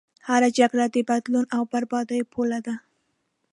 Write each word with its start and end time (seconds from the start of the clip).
هره 0.27 0.49
جګړه 0.59 0.85
د 0.89 0.97
بدلون 1.09 1.45
او 1.55 1.61
بربادیو 1.71 2.29
پوله 2.33 2.59
ده. 2.65 2.75